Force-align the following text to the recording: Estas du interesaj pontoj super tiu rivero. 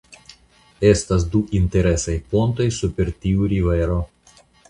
Estas 0.91 1.25
du 1.35 1.41
interesaj 1.59 2.17
pontoj 2.33 2.67
super 2.79 3.13
tiu 3.27 3.53
rivero. 3.55 4.01